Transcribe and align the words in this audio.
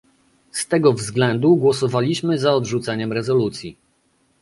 Z 0.51 0.67
tego 0.67 0.93
względu 0.93 1.55
głosowaliśmy 1.55 2.37
za 2.39 2.53
odrzuceniem 2.53 3.13
rezolucji 3.13 3.77